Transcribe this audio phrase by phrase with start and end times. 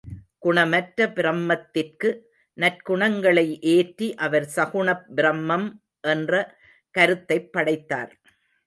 [0.37, 2.09] குணமற்ற பிரம்மத்திற்கு
[2.57, 5.69] நற்குணங்களை ஏற்றி அவர் சகுணப் பிரம்மம்
[6.07, 6.33] என்ற
[6.95, 8.13] கருத்தைப் படைத்தார்.